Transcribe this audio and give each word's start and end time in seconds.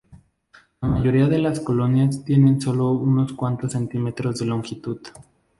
La 0.81 0.87
mayoría 0.87 1.27
de 1.27 1.37
las 1.37 1.59
colonias 1.59 2.25
tienen 2.25 2.59
solo 2.59 2.89
unos 2.89 3.33
cuantos 3.33 3.73
centímetros 3.73 4.39
de 4.39 4.45
longitud. 4.47 4.99